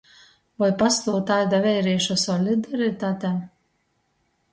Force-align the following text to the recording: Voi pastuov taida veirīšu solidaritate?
Voi 0.61 0.67
pastuov 0.77 1.19
taida 1.31 1.59
veirīšu 1.65 2.17
solidaritate? 2.21 3.31